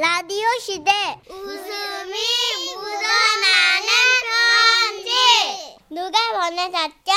[0.00, 0.90] 라디오 시대.
[1.28, 2.16] 웃음이
[2.74, 3.90] 묻어나는
[4.96, 5.10] 편지.
[5.90, 6.16] 누가
[6.48, 7.12] 보내셨죠?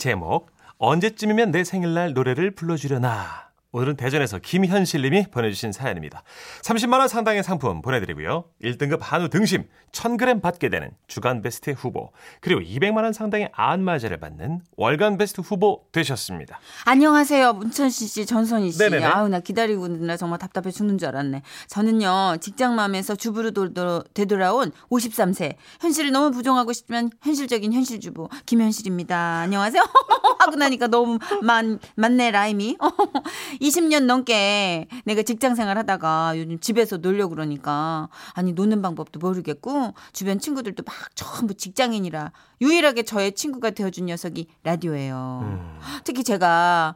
[0.00, 3.45] 제목 언제쯤이면 내 생일날 노래를 불러주려나
[3.76, 6.22] 오늘은 대전에서 김현실 님이 보내주신 사연입니다.
[6.62, 8.44] 30만 원 상당의 상품 보내드리고요.
[8.62, 12.10] 1등급 한우 등심 1000g 받게 되는 주간 베스트 후보
[12.40, 16.58] 그리고 200만 원 상당의 안마제를 받는 월간 베스트 후보 되셨습니다.
[16.86, 17.52] 안녕하세요.
[17.52, 18.78] 문천식 씨, 전선희 씨.
[18.78, 19.04] 네네네.
[19.04, 21.42] 아우, 나 기다리고 있느라 정말 답답해 죽는 줄 알았네.
[21.68, 25.54] 저는요, 직장맘에서 주부로 돌도, 되돌아온 53세.
[25.82, 29.16] 현실을 너무 부정하고 싶지만 현실적인 현실주부, 김현실입니다.
[29.40, 29.82] 안녕하세요.
[30.38, 32.78] 하고 나니까 너무 많, 많네, 라임이.
[33.66, 40.38] 20년 넘게 내가 직장 생활 하다가 요즘 집에서 놀려고 그러니까, 아니, 노는 방법도 모르겠고, 주변
[40.38, 45.40] 친구들도 막 전부 직장인이라 유일하게 저의 친구가 되어준 녀석이 라디오예요.
[45.42, 45.78] 음.
[46.04, 46.94] 특히 제가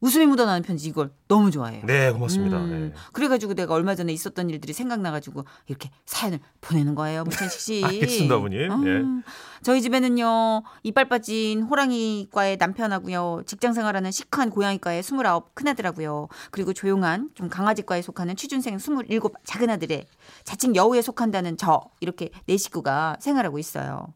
[0.00, 1.84] 웃음이 묻어나는 편지 이걸 너무 좋아해요.
[1.84, 2.58] 네 고맙습니다.
[2.58, 3.00] 음, 네.
[3.12, 7.82] 그래가지고 내가 얼마 전에 있었던 일들이 생각나가지고 이렇게 사연을 보내는 거예요, 문천식 씨.
[7.84, 8.70] 알겠습니다, 어머님.
[8.70, 9.02] 어, 예.
[9.62, 17.48] 저희 집에는요 이빨 빠진 호랑이과의 남편하고요 직장 생활하는 시크한 고양이과의 29 큰아들하고요 그리고 조용한 좀
[17.48, 20.06] 강아지과에 속하는 취준생 27 작은 아들의
[20.44, 24.14] 자칭 여우에 속한다는 저 이렇게 네 식구가 생활하고 있어요.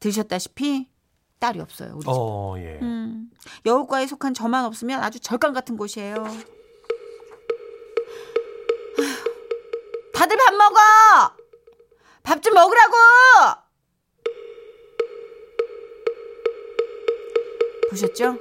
[0.00, 0.88] 들으셨다시피
[1.40, 2.08] 딸이 없어요 우리 집.
[2.08, 2.78] 어 예.
[2.82, 3.30] 음,
[3.66, 6.16] 여우과에 속한 저만 없으면 아주 절간 같은 곳이에요.
[6.16, 6.38] 아휴,
[10.12, 10.76] 다들 밥 먹어!
[12.22, 12.94] 밥 좀 먹으라고!
[17.90, 18.38] 보셨죠?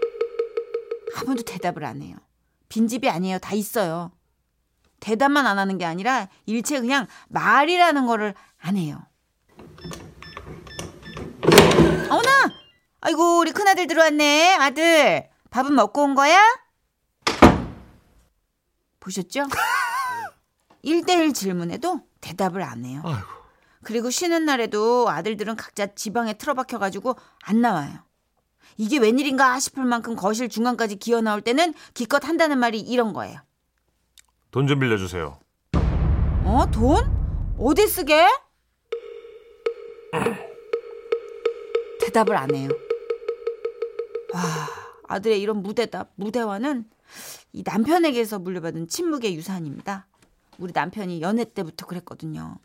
[1.15, 2.17] 아무도 대답을 안 해요.
[2.67, 3.39] 빈집이 아니에요.
[3.39, 4.11] 다 있어요.
[4.99, 9.01] 대답만 안 하는 게 아니라 일체 그냥 말이라는 거를 안 해요.
[12.09, 12.58] 어머나!
[13.09, 14.55] 아이고, 우리 큰아들 들어왔네.
[14.59, 16.37] 아들, 밥은 먹고 온 거야?
[18.99, 19.47] 보셨죠?
[20.85, 23.01] 1대1 질문에도 대답을 안 해요.
[23.03, 23.27] 아이고.
[23.83, 28.05] 그리고 쉬는 날에도 아들들은 각자 지방에 틀어박혀가지고 안 나와요.
[28.77, 33.39] 이게 웬일인가 싶을 만큼 거실 중간까지 기어 나올 때는 기껏 한다는 말이 이런 거예요.
[34.51, 35.39] 돈 좀 빌려주세요.
[36.43, 36.65] 어?
[36.71, 37.57] 돈?
[37.57, 38.27] 어디 쓰게?
[42.01, 42.69] 대답을 안 해요.
[44.33, 44.41] 와,
[45.07, 46.85] 아들의 이런 무대답, 무대화는
[47.53, 50.05] 이 남편에게서 물려받은 침묵의 유산입니다.
[50.59, 52.57] 우리 남편이 연애 때부터 그랬거든요.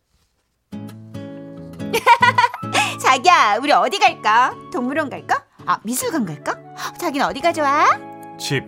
[3.00, 4.54] 자기야, 우리 어디 갈까?
[4.72, 5.44] 동물원 갈까?
[5.64, 6.58] 아, 미술관 갈까?
[6.98, 7.86] 자기는 어디가 좋아?
[8.38, 8.64] 집.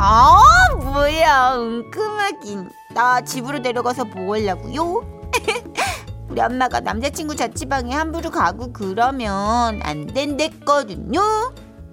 [0.00, 0.40] 아,
[0.76, 2.70] 뭐야, 은큼하긴.
[2.94, 5.20] 나 집으로 데려가서 뭐 하려고요?
[6.28, 11.20] 우리 엄마가 남자친구 자취방에 함부로 가고 그러면 안 된댔거든요.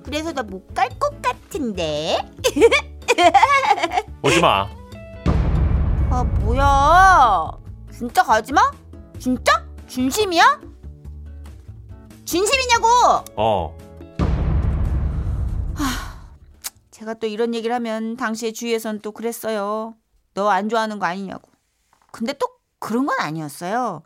[0.05, 2.19] 그래서 나 못 갈 것 같은데.
[4.21, 4.69] 오지 마.
[6.11, 7.51] 아, 뭐야.
[7.91, 8.71] 진짜 가지 마?
[9.17, 9.65] 진짜?
[9.87, 10.61] 진심이야?
[12.25, 12.87] 진심이냐고!
[13.35, 13.75] 어.
[16.91, 19.95] 제가 또 이런 얘기를 하면 당시에 주위에선 또 그랬어요.
[20.35, 21.49] 너 안 좋아하는 거 아니냐고.
[22.11, 22.47] 근데 또
[22.79, 24.03] 그런 건 아니었어요.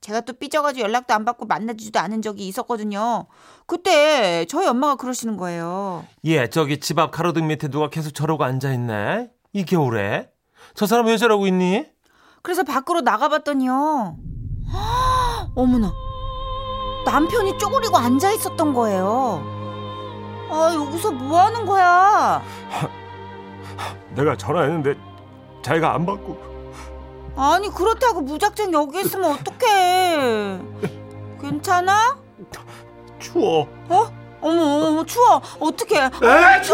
[0.00, 3.26] 제가 또 삐져가지고 연락도 안 받고 만나지도 않은 적이 있었거든요.
[3.66, 6.06] 그때 저희 엄마가 그러시는 거예요.
[6.24, 9.30] 예, 저기 집 앞 가로등 밑에 누가 계속 저러고 앉아 있네.
[9.52, 10.30] 이 겨울에.
[10.74, 11.86] 저 사람 왜 저러고 있니?
[12.42, 14.16] 그래서 밖으로 나가봤더니요.
[15.54, 15.92] 어머나.
[17.04, 19.42] 남편이 쪼그리고 앉아 있었던 거예요.
[20.50, 22.42] 아, 여기서 뭐 하는 거야?
[24.14, 24.94] 내가 전화했는데
[25.62, 26.49] 자기가 안 받고.
[27.42, 30.60] 아니 그렇다고 무작정 여기 있으면 어떡해?
[31.40, 32.18] 괜찮아?
[33.18, 33.62] 추워.
[33.88, 34.12] 어?
[34.42, 35.36] 어머 어머 추워.
[35.58, 36.00] 어떡해?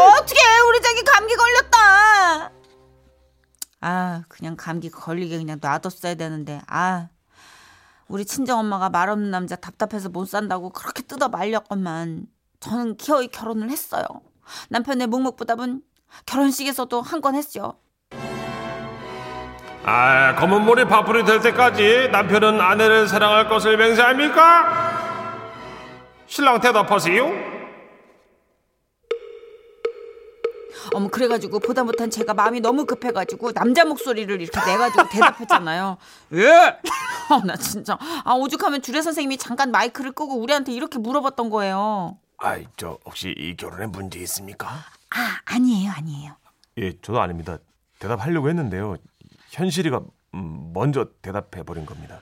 [0.02, 0.60] 어떡해?
[0.68, 2.50] 우리 자기 감기 걸렸다.
[3.80, 6.60] 아 그냥 감기 걸리게 그냥 놔뒀어야 되는데.
[6.66, 7.10] 아
[8.08, 12.26] 우리 친정엄마가 말 없는 남자 답답해서 못 산다고 그렇게 뜯어 말렸건만
[12.58, 14.04] 저는 기어이 결혼을 했어요.
[14.68, 15.82] 남편의 묵묵부답은
[16.26, 17.78] 결혼식에서도 한 건 했죠
[19.88, 24.96] 아, 검은 머리 파풀이 될 때까지 남편은 아내를 사랑할 것을 맹세합니까?
[26.26, 27.56] 신랑 대답하세요.
[30.92, 35.98] 어머 그래가지고 보다 못한 제가 마음이 너무 급해가지고 남자 목소리를 이렇게 내가지고 대답했잖아요.
[36.34, 36.50] 예.
[37.28, 42.18] 아, 나 진짜 아 오죽하면 주례 선생님이 잠깐 마이크를 끄고 우리한테 이렇게 물어봤던 거예요.
[42.38, 44.68] 아이, 저 혹시 이 결혼에 문제 있습니까?
[45.10, 46.36] 아 아니에요 아니에요.
[46.78, 47.58] 예, 저도 아닙니다.
[48.00, 48.96] 대답하려고 했는데요.
[49.56, 50.02] 현실이가
[50.34, 52.20] 음, 먼저 대답해 버린 겁니다.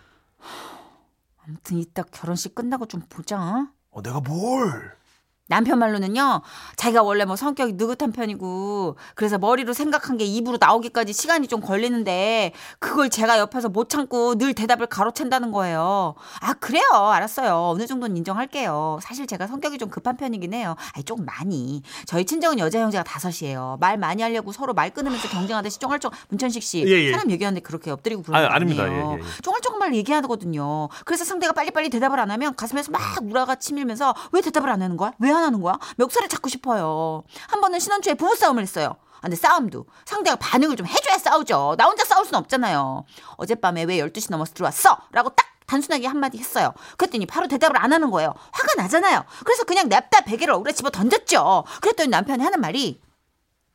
[1.45, 3.69] 아무튼 이따 결혼식 끝나고 좀 보자.
[3.91, 4.97] 어, 내가 뭘?
[5.47, 6.41] 남편 말로는요,
[6.77, 12.53] 자기가 원래 뭐 성격이 느긋한 편이고, 그래서 머리로 생각한 게 입으로 나오기까지 시간이 좀 걸리는데,
[12.79, 16.15] 그걸 제가 옆에서 못 참고 늘 대답을 가로챈다는 거예요.
[16.41, 16.83] 아, 그래요.
[16.93, 17.73] 알았어요.
[17.75, 18.99] 어느 정도는 인정할게요.
[19.03, 20.77] 사실 제가 성격이 좀 급한 편이긴 해요.
[20.95, 21.83] 아니, 조금 많이.
[22.07, 23.77] 저희 친정은 여자 형제가 다섯이에요.
[23.81, 26.85] 말 많이 하려고 서로 말 끊으면서 경쟁하듯이 쫑알쫑, 문천식 씨.
[26.87, 27.13] 예, 예.
[27.13, 28.89] 사람 얘기하는데 그렇게 엎드리고 아유, 거 아닙니다.
[28.89, 29.43] 예, 예, 예.
[29.43, 30.89] 쫑알쫑 말 얘기하거든요.
[31.05, 35.13] 그래서 상대가 빨리빨리 대답을 안 하면 가슴에서 막 우라가 치밀면서 왜 대답을 안 하는 거야?
[35.19, 35.79] 왜안 하는 거야?
[35.97, 37.25] 멱살을 잡고 싶어요.
[37.49, 38.97] 한 번은 신혼초에 부부싸움을 했어요.
[39.19, 41.77] 아, 근데 싸움도 상대가 반응을 좀 해줘야 싸우죠.
[41.79, 43.05] 나 혼자 싸울 순 없잖아요.
[43.37, 44.99] 어젯밤에 왜 12시 넘어서 들어왔어?
[45.13, 46.75] 라고 딱 단순하게 한마디 했어요.
[46.99, 48.35] 그랬더니 바로 대답을 안 하는 거예요.
[48.53, 49.25] 화가 나잖아요.
[49.45, 51.65] 그래서 그냥 냅다 베개를 오래 집어 던졌죠.
[51.81, 53.01] 그랬더니 남편이 하는 말이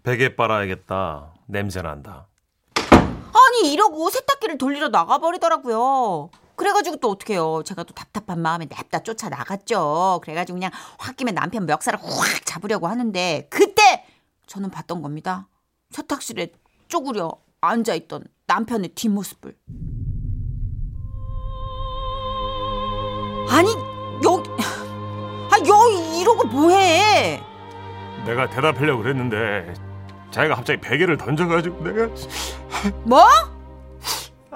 [0.03, 1.33] 베개 빨아야겠다.
[1.47, 2.27] 냄새 난다.
[3.33, 6.29] 아니 이러고 세탁기를 돌리러 나가버리더라고요.
[6.59, 7.63] 그래가지고 또 어떡해요.
[7.63, 10.19] 제가 또 답답한 마음에 냅다 쫓아 나갔죠.
[10.21, 14.05] 그래가지고 그냥 홧김에 남편 멱살을 확 잡으려고 하는데 그때
[14.45, 15.47] 저는 봤던 겁니다.
[15.91, 16.51] 세탁실에
[16.89, 19.55] 쪼그려 앉아있던 남편의 뒷모습을.
[23.49, 23.69] 아니
[24.25, 24.49] 여기
[25.51, 27.41] 아 여기 이러고 뭐해?
[28.25, 29.73] 내가 대답하려고 그랬는데
[30.31, 32.09] 자기가 갑자기 베개를 던져가지고 내가
[33.05, 33.23] 뭐?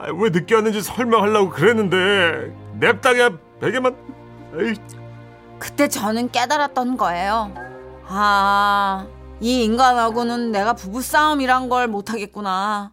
[0.04, 3.96] 아, 왜 늦게 왔는지 설명하려고 그랬는데 냅다 그냥 베개만
[4.60, 4.74] 에이,
[5.58, 7.54] 그때 저는 깨달았던 거예요.
[8.06, 9.08] 아,
[9.40, 12.92] 이 인간하고는 내가 부부싸움이란 걸 못하겠구나.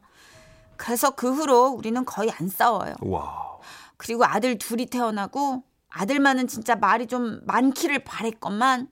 [0.77, 2.95] 그래서 그 후로 우리는 거의 안 싸워요.
[3.01, 3.59] 와
[3.97, 8.87] 그리고 아들 둘이 태어나고 아들만은 진짜 말이 좀 많기를 바랬건만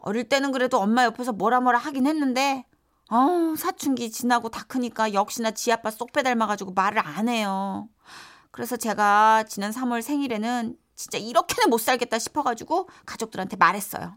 [0.00, 2.64] 어릴 때는 그래도 엄마 옆에서 뭐라 뭐라 하긴 했는데
[3.10, 7.88] 어 사춘기 지나고 다 크니까 역시나 지 아빠 쏙 빼 닮아가지고 말을 안 해요.
[8.50, 14.16] 그래서 제가 지난 3월 생일에는 진짜 이렇게는 못 살겠다 싶어가지고 가족들한테 말했어요.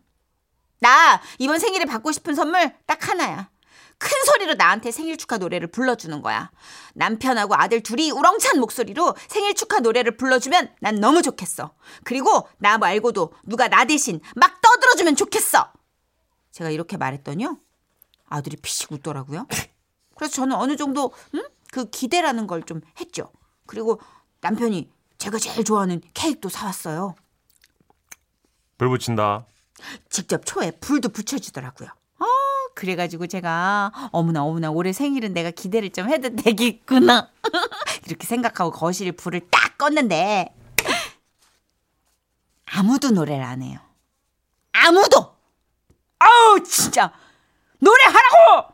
[0.80, 3.50] 나 이번 생일에 받고 싶은 선물 딱 하나야.
[3.98, 6.52] 큰 소리로 나한테 생일 축하 노래를 불러주는 거야.
[6.96, 11.76] 남편하고 아들 둘이 우렁찬 목소리로 생일 축하 노래를 불러주면 난 너무 좋겠어.
[12.04, 15.72] 그리고 나 말고도 누가 나 대신 막 떠들어주면 좋겠어.
[16.52, 17.60] 제가 이렇게 말했더니요.
[18.32, 19.46] 아들이 피식 웃더라고요.
[20.16, 21.44] 그래서 저는 어느 정도 음?
[21.72, 23.32] 그 기대라는 걸 좀 했죠.
[23.68, 24.00] 그리고
[24.42, 27.16] 남편이 제가 제일 좋아하는 케이크도 사왔어요.
[28.78, 29.46] 불 붙인다.
[30.10, 31.90] 직접 초에 불도 붙여주더라고요.
[32.20, 32.26] 어,
[32.76, 37.30] 그래가지고 제가 어머나 어머나 올해 생일은 내가 기대를 좀 해도 되겠구나
[38.08, 40.52] 이렇게 생각하고 거실에 불을 딱 껐는데
[42.66, 43.80] 아무도 노래를 안 해요.
[44.72, 45.36] 아무도.
[46.20, 47.12] 아우 진짜
[47.82, 48.74] 노래하라고.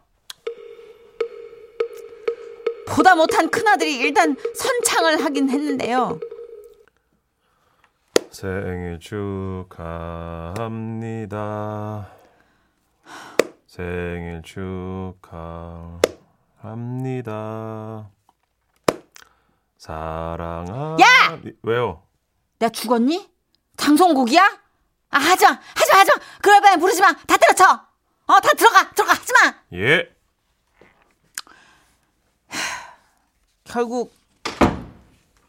[2.88, 6.19] 보다 못한 큰아들이 일단 선창을 하긴 했는데요.
[8.31, 10.57] 생일 축하합니다.
[13.65, 16.01] 생일 축하합니다.
[19.77, 20.98] 사랑하.
[21.00, 21.39] 야!
[21.63, 22.04] 왜요?
[22.59, 23.30] 내가 죽었니?
[23.77, 24.42] 장송곡이야?
[25.12, 26.13] 아, 하자, 하자, 하자.
[26.42, 27.13] 그럴 바엔 부르지 마.
[27.13, 27.88] 다 때려쳐.
[28.28, 29.56] 어, 다 들어가, 들어가, 하지 마.
[29.74, 30.14] 예.
[33.64, 34.14] 결국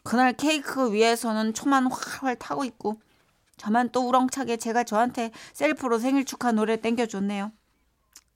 [0.03, 3.01] 그날 케이크 위에서는 초만 활활 타고 있고
[3.57, 7.51] 저만 또 우렁차게 제가 저한테 셀프로 생일 축하 노래 땡겨줬네요.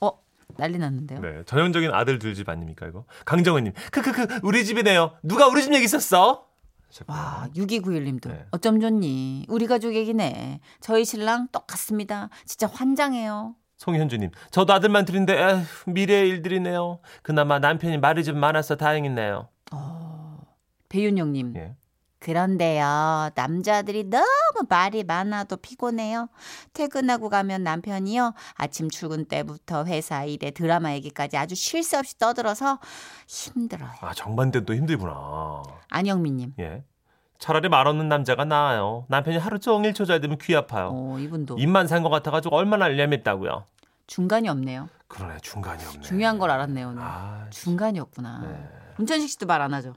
[0.00, 0.10] 어,
[0.56, 1.20] 난리 났는데요?
[1.20, 3.04] 네, 전형적인 아들 둘집 아닙니까 이거?
[3.24, 5.12] 강정은님, 크크크 우리 집이네요.
[5.22, 6.46] 누가 우리 집 얘기 있었어?
[7.08, 8.28] 와, 6291님도.
[8.28, 8.46] 네.
[8.52, 9.46] 어쩜 좋니?
[9.48, 10.60] 우리 가족 얘기네.
[10.80, 12.28] 저희 신랑 똑같습니다.
[12.44, 13.56] 진짜 환장해요.
[13.78, 17.00] 송현주님, 저도 아들만 둘인데 에휴, 미래의 일들이네요.
[17.22, 19.48] 그나마 남편이 말이 좀 많아서 다행이네요.
[20.88, 21.54] 배윤영님.
[21.56, 21.74] 예.
[22.20, 24.24] 그런데요, 남자들이 너무
[24.66, 26.28] 말이 많아도 피곤해요.
[26.72, 32.78] 퇴근하고 가면 남편이요, 아침 출근 때부터 회사 일에 드라마 얘기까지 아주 쉴 새 없이 떠들어서
[33.28, 33.90] 힘들어요.
[34.00, 35.62] 아, 정반대도 힘들구나.
[35.90, 36.82] 안영민님, 예.
[37.38, 39.04] 차라리 말 없는 남자가 나아요.
[39.08, 40.92] 남편이 하루 종일 조잘되면 귀 아파요.
[40.94, 43.66] 어, 이분도 입만 산 것 같아가지고 얼마나 얄밉다고요.
[44.06, 44.88] 중간이 없네요.
[45.08, 46.00] 그러네, 중간이 없네.
[46.00, 47.02] 중요한 걸 알았네요, 오늘.
[47.02, 48.38] 아, 중간이었구나.
[48.48, 48.68] 네.
[48.96, 49.94] 문천식 씨도 말 안 하죠.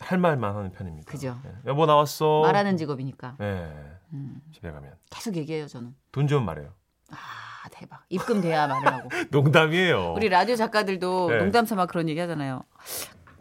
[0.00, 1.10] 할 말만 하는 편입니다.
[1.10, 1.38] 그죠.
[1.46, 1.52] 예.
[1.66, 2.42] 여보 나왔어.
[2.42, 3.36] 말하는 직업이니까.
[3.40, 3.70] 예.
[4.12, 5.94] 음, 집에 가면 계속 얘기해요, 저는.
[6.12, 6.72] 돈 좀 말해요.
[7.10, 8.04] 아, 대박.
[8.08, 9.08] 입금 돼야 말을 하고.
[9.30, 10.14] 농담이에요.
[10.16, 11.38] 우리 라디오 작가들도 네.
[11.38, 12.62] 농담 삼아 그런 얘기 하잖아요.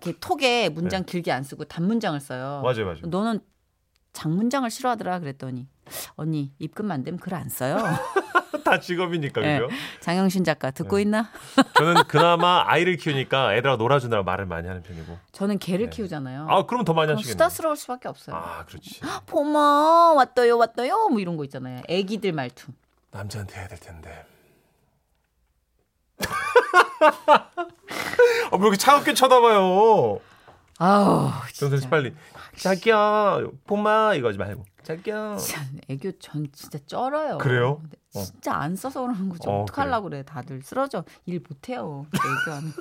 [0.04, 2.62] 이렇게 톡에 문장 길게 안 쓰고 단문장을 써요.
[2.63, 3.02] 맞아요, 맞아요.
[3.08, 3.40] 너는
[4.13, 5.68] 장문장을 싫어하더라 그랬더니
[6.16, 7.78] 언니 입금 안 되면 글 안 써요.
[8.64, 9.60] 다 직업이니까 네.
[9.60, 9.74] 그죠?
[10.00, 11.30] 장영신 작가 듣고 있나?
[11.78, 15.18] 저는 그나마 아이를 키우니까 애들하고 놀아주느라 말을 많이 하는 편이고.
[15.32, 15.96] 저는 개를 네.
[15.96, 16.48] 키우잖아요.
[16.50, 17.34] 아, 그럼 더 많이 그럼 하시겠네요.
[17.34, 18.36] 수다스러울 수밖에 없어요.
[18.36, 19.02] 아, 그렇지.
[19.26, 21.82] 포마 왔어요 왔어요 뭐 이런 거 있잖아요.
[21.88, 22.72] 애기들 말투.
[23.12, 24.26] 남자한테 해야 될 텐데.
[26.20, 27.50] 아,
[28.54, 30.20] 왜 이렇게 차갑게 쳐다봐요?
[30.80, 31.90] 아우 정선 씨.
[31.90, 32.14] 빨리.
[32.58, 34.64] 자기야, 뽀마 이거 하지 말고.
[34.84, 35.38] 자기야.
[35.38, 37.38] 참, 애교 전 진짜 쩔어요.
[37.38, 37.82] 그래요?
[38.16, 38.22] 어.
[38.22, 39.48] 진짜 안 써서 그러는 거지.
[39.50, 40.24] 어, 어떡하려고 그래.
[40.24, 41.04] 다들 쓰러져.
[41.25, 42.06] 일 못해요.
[42.13, 42.74] 애교하면.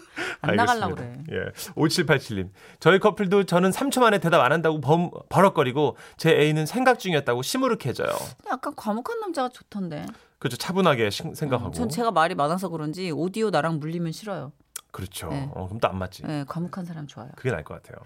[0.42, 1.22] 안 나가려고 그래.
[1.30, 1.50] 예.
[1.74, 2.50] 5787님.
[2.80, 8.10] 저희 커플도 저는 3초 만에 대답 안 한다고 범, 버럭거리고 제 애인은 생각 중이었다고 시무룩해져요.
[8.50, 10.04] 약간 과묵한 남자가 좋던데.
[10.38, 10.56] 그렇죠.
[10.56, 11.70] 차분하게 시- 생각하고.
[11.72, 14.52] 전 제가 말이 많아서 그런지 오디오 나랑 물리면 싫어요.
[14.90, 15.28] 그렇죠.
[15.30, 15.48] 네.
[15.54, 16.24] 어, 그럼 또 안 맞지.
[16.26, 17.30] 네, 과묵한 사람 좋아요.
[17.36, 17.96] 그게 나을 것 같아요.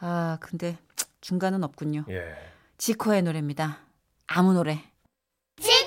[0.00, 0.78] 아, 근데
[1.20, 2.04] 중간은 없군요.
[2.08, 2.34] 예.
[2.78, 3.78] 지코의 노래입니다.
[4.26, 4.82] 아무 노래.
[5.60, 5.86] 지금은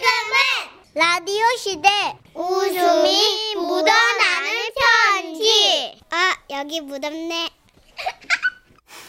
[0.96, 1.88] 라디오 시대
[2.34, 4.70] 웃음이 묻어나는
[5.22, 6.00] 편지.
[6.10, 7.50] 아, 여기 묻었네.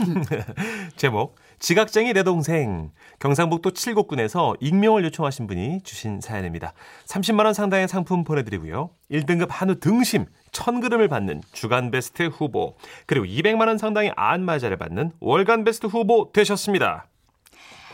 [0.96, 6.72] 제목 지각쟁이 내 동생 경상북도 칠곡군에서 익명을 요청하신 분이 주신 사연입니다.
[7.06, 8.90] 30만 원 상당의 상품 보내드리고요.
[9.10, 15.64] 1등급 한우 등심 1000g을 받는 주간 베스트 후보 그리고 200만 원 상당의 안마자를 받는 월간
[15.64, 17.09] 베스트 후보 되셨습니다.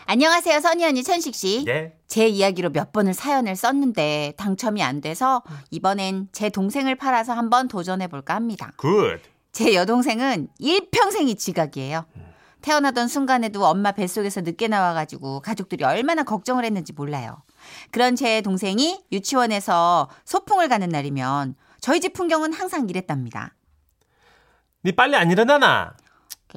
[0.08, 1.64] 안녕하세요, 선희 언니 천식 씨.
[1.66, 1.96] 예.
[2.06, 8.06] 제 이야기로 몇 번을 사연을 썼는데 당첨이 안 돼서 이번엔 제 동생을 팔아서 한번 도전해
[8.06, 8.70] 볼까 합니다.
[8.76, 9.20] 굿.
[9.50, 12.06] 제 여동생은 일평생이 지각이에요.
[12.62, 17.42] 태어나던 순간에도 엄마 뱃속에서 늦게 나와가지고 가족들이 얼마나 걱정을 했는지 몰라요.
[17.90, 23.54] 그런 제 동생이 유치원에서 소풍을 가는 날이면 저희 집 풍경은 항상 이랬답니다.
[24.84, 25.96] 니 빨리 안 일어나나?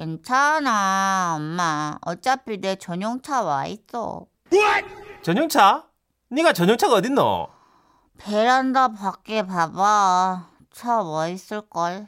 [0.00, 1.98] 괜찮아, 엄마.
[2.00, 4.24] 어차피 내 전용차 와 있어.
[5.20, 5.84] 전용차?
[6.32, 7.48] 니가 전용차가 어딨노?
[8.16, 10.46] 베란다 밖에 봐봐.
[10.72, 12.06] 차 와 있을걸.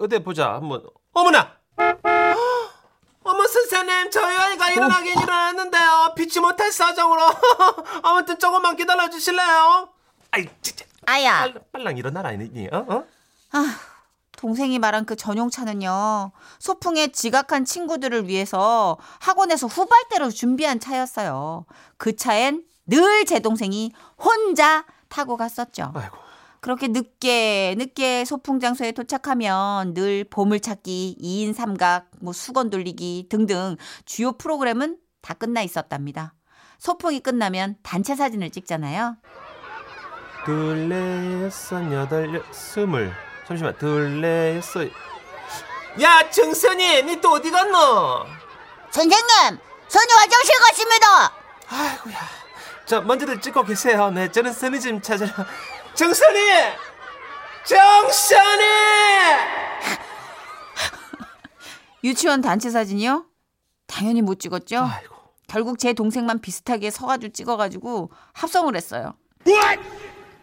[0.00, 1.52] 어디 보자 한번 어머나
[3.24, 7.22] 어머 선생님 저희 아이가 일어나긴 일어났는데요 피치 못할 사정으로
[8.04, 9.88] 아무튼 조금만 기다려 주실래요
[10.32, 11.40] 아이 진짜 아야.
[11.40, 12.78] 빨랑, 빨랑 일어나라 니 어?
[12.88, 13.04] 어?
[14.36, 16.32] 동생이 말한 그 전용차는요.
[16.58, 21.66] 소풍에 지각한 친구들을 위해서 학원에서 후발대로 준비한 차였어요.
[21.96, 25.92] 그 차엔 늘 제 동생이 혼자 타고 갔었죠.
[25.94, 26.16] 아이고
[26.60, 34.32] 그렇게 늦게 늦게 소풍 장소에 도착하면 늘 보물찾기, 2인 삼각, 뭐 수건 돌리기 등등 주요
[34.32, 36.34] 프로그램은 다 끝나 있었답니다.
[36.78, 39.16] 소풍이 끝나면 단체 사진을 찍잖아요.
[40.44, 43.12] 둘레 여섯 여덟 여, 스물
[43.46, 43.76] 잠시만
[44.56, 44.88] 여섯
[46.02, 48.26] 야 정선이 니 또 어디 갔노?
[48.90, 49.26] 선생님,
[49.88, 51.32] 선이 화장실 갔습니다.
[51.68, 52.16] 아이고야.
[52.86, 54.10] 자 먼저들 찍고 계세요.
[54.10, 55.30] 네 저는 선이 좀 찾으러.
[55.94, 56.38] 정선이
[57.64, 58.64] 정선이
[62.04, 63.26] 유치원 단체 사진이요?
[63.86, 64.78] 당연히 못 찍었죠.
[64.80, 65.16] 아이고.
[65.48, 69.14] 결국 제 동생만 비슷하게 서가지고 찍어가지고 합성을 했어요.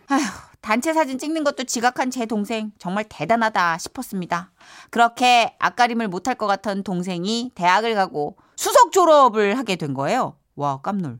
[0.10, 0.22] 아휴,
[0.64, 4.52] 단체 사진 찍는 것도 지각한 제 동생 정말 대단하다 싶었습니다.
[4.92, 10.38] 그렇게 앞가림을 못할 것 같은 동생이 대학을 가고 수석 졸업을 하게 된 거예요.
[10.56, 11.20] 와 깜놀.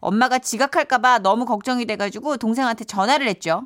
[0.00, 3.64] 엄마가 지각할까봐 너무 걱정이 돼가지고 동생한테 전화를 했죠.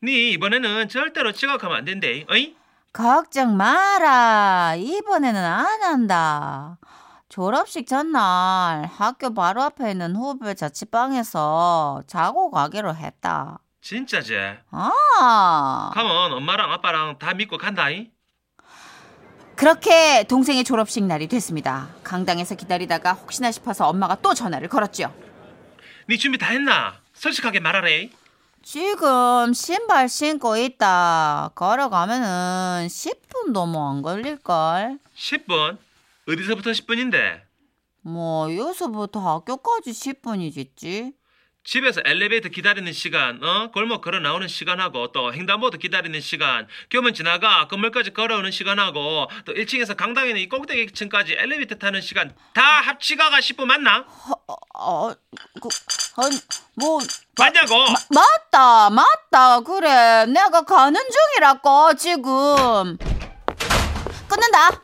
[0.00, 2.24] 네 이번에는 절대로 지각하면 안 된대.
[2.30, 2.54] 어이?
[2.92, 4.76] 걱정 마라.
[4.78, 6.78] 이번에는 안 한다.
[7.28, 13.58] 졸업식 전날 학교 바로 앞에 있는 후배 자취방에서 자고 가기로 했다.
[13.94, 14.34] 진짜지?
[14.70, 15.90] 아.
[15.92, 18.10] 가면 엄마랑 아빠랑 다 믿고 간다이.
[19.56, 21.90] 그렇게 동생의 졸업식 날이 됐습니다.
[22.02, 25.14] 강당에서 기다리다가 혹시나 싶어서 엄마가 또 전화를 걸었죠.
[26.08, 26.94] 네 준비 다 했나?
[27.12, 28.08] 솔직하게 말하래.
[28.62, 31.50] 지금 신발 신고 있다.
[31.54, 34.98] 걸어가면은 10분도 뭐 안 걸릴걸.
[35.14, 35.76] 10분?
[36.26, 37.42] 어디서부터 10분인데?
[38.00, 41.12] 뭐 여기서부터 학교까지 10분이겠지.
[41.64, 43.70] 집에서 엘리베이터 기다리는 시간, 어?
[43.72, 49.96] 골목 걸어 나오는 시간하고 또 횡단보도 기다리는 시간, 교문 지나가 건물까지 걸어오는 시간하고 또 1층에서
[49.96, 54.04] 강당 있는 이 꼭대기 층까지 엘리베이터 타는 시간 다 합치가가 10분 맞나?
[54.74, 55.68] 어, 그,
[56.16, 56.36] 아니,
[56.74, 57.00] 뭐
[57.38, 57.74] 맞냐고?
[58.10, 59.60] 맞다, 맞다.
[59.60, 62.98] 그래, 내가 가는 중이라고 지금.
[64.28, 64.82] 끊는다.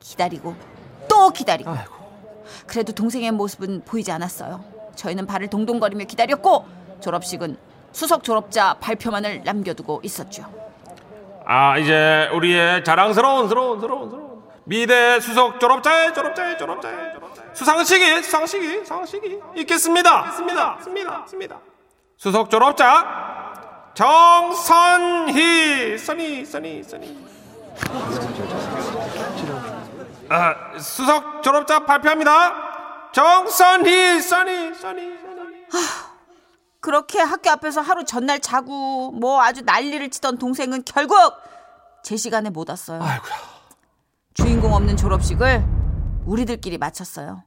[0.00, 0.56] 기다리고
[1.08, 1.70] 또 기다리고.
[1.70, 1.92] 아이고.
[2.68, 4.71] 그래도 동생의 모습은 보이지 않았어요.
[4.94, 6.66] 저희는 발을 동동거리며 기다렸고
[7.00, 7.56] 졸업식은
[7.92, 10.44] 수석 졸업자 발표만을 남겨두고 있었죠.
[11.44, 17.12] 아 이제 우리의 자랑스러운 스러운 스러운 스러운 미대 수석 졸업자의 졸업자의 졸업자의
[17.52, 20.26] 수상식이 수상식이 수상식이 있겠습니다.
[20.28, 20.76] 있습니다.
[20.78, 21.20] 있습니다.
[21.24, 21.58] 있습니다.
[22.16, 27.18] 수석 졸업자 정선희 선희 선희 선희
[30.30, 32.71] 아 수석 졸업자 발표합니다.
[33.12, 35.66] 정선희 선희 선희 선희
[36.80, 41.16] 그렇게 학교 앞에서 하루 전날 자고 뭐 아주 난리를 치던 동생은 결국
[42.02, 43.00] 제 시간에 못 왔어요.
[43.00, 43.34] 아이고야.
[44.34, 45.64] 주인공 없는 졸업식을
[46.26, 47.44] 우리들끼리 마쳤어요.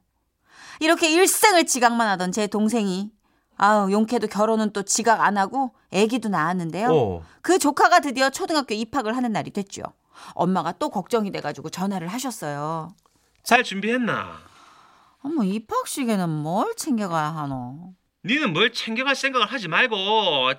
[0.80, 3.10] 이렇게 일생을 지각만 하던 제 동생이
[3.58, 6.88] 아우 용케도 결혼은 또 지각 안 하고 아기도 낳았는데요.
[6.90, 7.22] 어.
[7.42, 9.82] 그 조카가 드디어 초등학교 입학을 하는 날이 됐죠.
[10.32, 12.94] 엄마가 또 걱정이 돼가지고 전화를 하셨어요.
[13.42, 14.38] 잘 준비했나?
[15.26, 17.94] 어머 입학식에는 뭘 챙겨가야 하노?
[18.24, 19.96] 니는 뭘 챙겨갈 생각을 하지 말고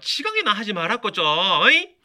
[0.01, 1.95] 지각이나 하지 말았고 좀 어이?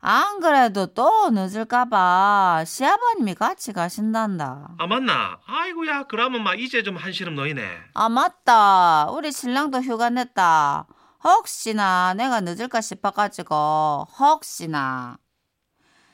[0.00, 4.74] 안 그래도 또 늦을까봐 시아버님이 같이 가신단다.
[4.78, 5.38] 아 맞나?
[5.46, 7.62] 아이고야 그러면 막 이제 좀 한시름 놓이네
[7.94, 9.06] 아 맞다.
[9.12, 10.86] 우리 신랑도 휴가 냈다.
[11.22, 15.18] 혹시나 내가 늦을까 싶어가지고 혹시나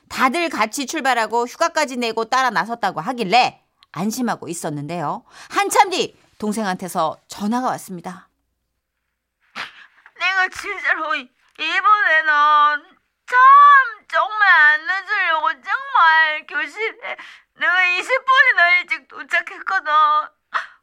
[0.09, 3.64] 다들 같이 출발하고 휴가까지 내고 따라 나섰다고 하길래
[3.99, 5.23] 안심하고 있었는데요.
[5.49, 8.27] 한참 뒤 동생한테서 전화가 왔습니다.
[10.19, 12.83] 내가 진짜로 이번에는
[13.25, 13.37] 참
[14.07, 17.17] 정말 안 늦으려고 정말 교실에
[17.57, 19.91] 내가 20분이나 일찍 도착했거든.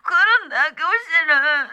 [0.04, 1.69] 그런데 교실은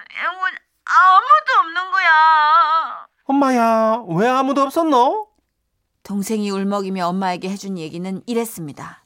[0.86, 3.07] 아무도 없는 거야.
[3.25, 5.29] 엄마야 왜 아무도 없었노?
[6.03, 9.05] 동생이 울먹이며 엄마에게 해준 얘기는 이랬습니다.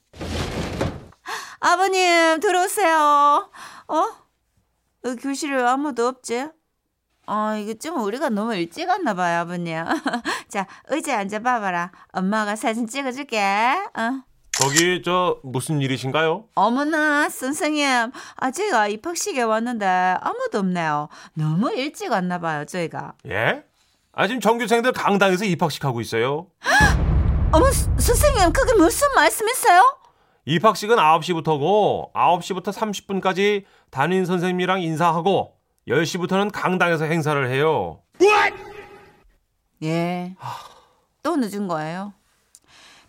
[1.68, 3.50] 아버님 들어오세요.
[3.88, 3.96] 어?
[3.96, 6.48] 어, 교실에 아무도 없지?
[7.26, 9.78] 어, 이거 좀 우리가 너무 일찍 왔나 봐요, 아버님.
[10.50, 11.92] 자, 의자에 앉아 봐봐라.
[12.12, 13.40] 엄마가 사진 찍어줄게.
[13.42, 14.24] 어.
[14.60, 16.50] 거기 저 무슨 일이신가요?
[16.56, 18.12] 어머나, 선생님.
[18.36, 19.86] 아, 저희가 입학식에 왔는데
[20.20, 21.08] 아무도 없네요.
[21.34, 23.14] 너무 일찍 왔나 봐요, 저희가.
[23.30, 23.64] 예?
[24.12, 26.46] 아 지금 전교생들 강당에서 입학식 하고 있어요
[27.54, 29.98] 어머, 스- 선생님, 그게 무슨 말씀이세요?
[30.46, 38.02] 입학식은 9시부터고 9시부터 30분까지 담임 선생님이랑 인사하고 10시부터는 강당에서 행사를 해요
[39.84, 40.36] 예.
[41.22, 42.14] 또 늦은 거예요.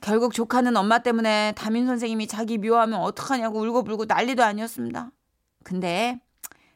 [0.01, 5.11] 결국 조카는 엄마 때문에 담임 선생님이 자기 미워하면 어떡하냐고 울고불고 난리도 아니었습니다.
[5.63, 6.21] 근데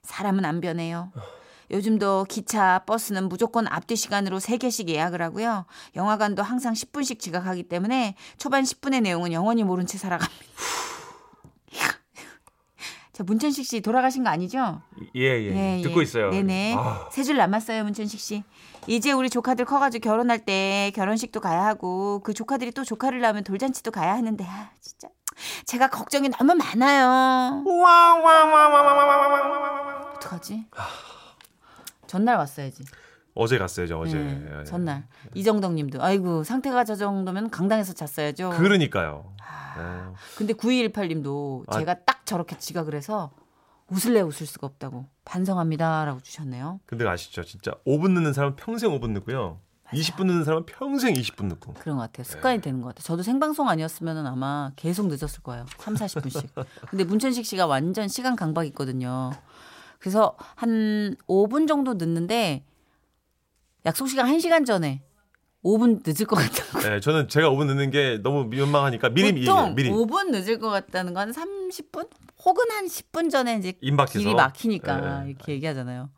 [0.02, 1.12] 사람은 안 변해요.
[1.70, 5.66] 요즘도 기차, 버스는 무조건 앞뒤 시간으로 3개씩 예약을 하고요.
[5.96, 10.38] 영화관도 항상 10분씩 지각하기 때문에 초반 10분의 내용은 영원히 모른 채 살아갑니다.
[13.12, 14.80] 자, 문천식 씨 돌아가신 거 아니죠?
[15.14, 16.76] 예예 듣고 있어요 네네.
[16.78, 18.44] 아, 세줄 남았어요, 문천식 씨.
[18.86, 23.90] 이제 우리 조카들 커가지고 결혼할 때 결혼식도 가야 하고 그 조카들이 또 조카를 낳으면 돌잔치도
[23.90, 25.08] 가야 하는데 아, 진짜
[25.66, 27.64] 제가 걱정이 너무 많아요.
[30.16, 30.64] 어떡하지?
[32.08, 32.82] 전날 왔어야지.
[33.34, 34.64] 어제 갔어요 저 어제 네, 예.
[34.64, 38.50] 전날 이정덕님도 아이고 상태가 저 정도면 강당에서 잤어야죠.
[38.50, 40.14] 그러니까요 아, 예.
[40.36, 41.78] 근데 9218님도 아.
[41.78, 43.30] 제가 딱 저렇게 지각을 해서
[43.90, 46.80] 웃을래 웃을 수가 없다고 반성합니다라고 주셨네요.
[46.84, 49.60] 근데 아시죠 진짜 5분 늦는 사람은 평생 5분 늦고요
[49.92, 52.24] 20분 늦는 사람은 평생 20분 늦고 그런 것 같아요.
[52.24, 53.04] 습관이 되는 것 같아요.
[53.04, 55.64] 저도 생방송 아니었으면 아마 계속 늦었을 거예요.
[55.78, 56.66] 3, 40분씩.
[56.90, 59.30] 근데 문천식 씨가 완전 시간 강박 있거든요.
[59.98, 62.64] 그래서 한 5분 정도 늦는데
[63.86, 65.02] 약속 시간 1시간 전에
[65.64, 66.94] 5분 늦을 것 같다고.
[66.94, 70.70] 예, 저는 제가 5분 늦는 게 너무 민망하니까 미리 보통 미리, 미리 5분 늦을 것
[70.70, 72.08] 같다는 건 30분?
[72.44, 75.30] 혹은 한 10분 전에 이제 임 막혀서 길이 막히니까 예.
[75.30, 76.10] 이렇게 얘기하잖아요.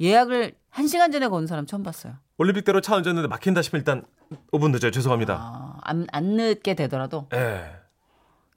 [0.00, 2.14] 예약을 1시간 전에 거는 사람 처음 봤어요.
[2.38, 4.04] 올림픽대로 차 얹었는데 막힌다 싶으면 일단
[4.52, 7.79] 5분 늦어요 죄송합니다 아, 안, 안 늦게 되더라도 예.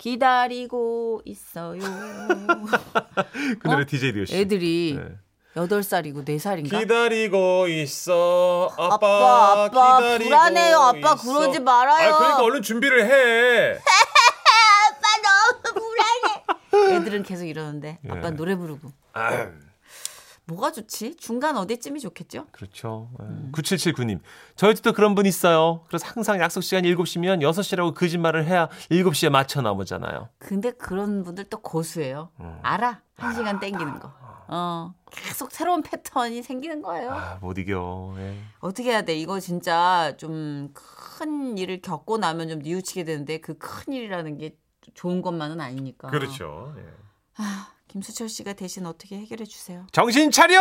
[0.03, 1.79] 기다리고 있어요.
[3.59, 3.85] 그 노래 어?
[3.85, 5.15] DJ 리오 씨 애들이 예.
[5.55, 10.77] 여덟 살이고 네살인가 기다리고 있어 아빠, 아빠, 아빠, 기다리고 불안해요.
[10.77, 11.15] 아빠, 있어.
[11.15, 12.13] 그러지 말아요.
[12.15, 13.79] 아, 그러니까 얼른 준비를 해
[14.91, 15.79] 아빠 너무
[16.69, 16.97] 불안해.
[16.97, 18.31] 애들은 계속 이러는데 아빠 예.
[18.31, 18.91] 노래 부르고.
[19.13, 19.53] 아유,
[20.45, 21.15] 뭐가 좋지?
[21.15, 22.47] 중간 어디쯤이 좋겠죠?
[22.51, 23.09] 그렇죠.
[23.21, 23.23] 예.
[23.25, 23.51] 음.
[23.53, 24.19] 9779님.
[24.55, 25.85] 저희 집도 그런 분 있어요.
[25.87, 30.29] 그래서 항상 약속 시간 7시면 6시라고 거짓말을 해야 7시에 맞춰 나오잖아요.
[30.39, 32.29] 근데 그런 분들 또 고수예요.
[32.41, 32.59] 음.
[32.61, 33.01] 알아.
[33.15, 34.11] 한 시간 땡기는 거.
[34.49, 34.93] 어.
[35.11, 37.11] 계속 새로운 패턴이 생기는 거예요.
[37.11, 38.13] 아, 못 이겨.
[38.17, 38.35] 예.
[38.59, 39.15] 어떻게 해야 돼?
[39.15, 40.73] 이거 진짜 좀
[41.15, 44.57] 큰 일을 겪고 나면 좀 뉘우치게 되는데 그 큰 일이라는 게
[44.95, 46.09] 좋은 것만은 아니니까.
[46.09, 46.73] 그렇죠.
[46.79, 46.83] 예.
[47.37, 49.85] 아, 김수철 씨가 대신 어떻게 해결해 주세요.
[49.91, 50.59] 정신 차려!